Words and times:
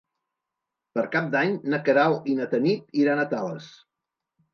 Per 0.95 1.03
Cap 1.15 1.27
d'Any 1.35 1.53
na 1.73 1.79
Queralt 1.89 2.31
i 2.31 2.33
na 2.39 2.47
Tanit 2.55 2.97
iran 3.03 3.21
a 3.21 3.27
Tales. 3.35 3.69